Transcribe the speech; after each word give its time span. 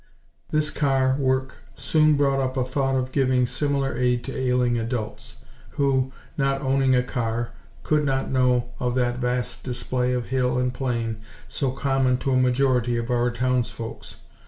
This 0.49 0.71
car 0.71 1.15
work 1.19 1.57
soon 1.75 2.15
brought 2.15 2.39
up 2.39 2.57
a 2.57 2.63
thought 2.65 2.95
of 2.95 3.11
giving 3.11 3.45
similar 3.45 3.95
aid 3.95 4.23
to 4.23 4.35
ailing 4.35 4.79
adults; 4.79 5.45
who, 5.77 6.11
not 6.39 6.63
owning 6.63 6.95
a 6.95 7.03
car, 7.03 7.51
could 7.83 8.03
not 8.03 8.31
know 8.31 8.69
of 8.79 8.95
that 8.95 9.19
vast 9.19 9.63
display 9.63 10.11
of 10.13 10.29
hill 10.29 10.57
and 10.57 10.73
plain 10.73 11.17
so 11.47 11.69
common 11.69 12.17
to 12.17 12.31
a 12.31 12.35
majority 12.35 12.97
of 12.97 13.11
our 13.11 13.29
townsfolks. 13.29 14.15